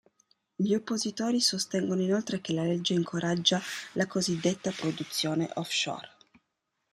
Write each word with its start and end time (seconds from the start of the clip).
Gli 0.55 0.73
oppositori 0.73 1.39
sostengono 1.39 2.01
inoltre 2.01 2.41
che 2.41 2.53
la 2.53 2.63
legge 2.63 2.95
incoraggia 2.95 3.61
la 3.93 4.07
cosiddetta 4.07 4.71
"produzione 4.71 5.47
offshore". 5.53 6.09